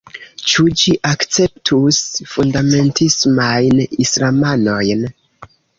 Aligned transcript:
Ĉu 0.51 0.63
ĝi 0.83 0.93
akceptus 1.09 2.01
fundamentismajn 2.33 3.87
islamanojn? 4.07 5.11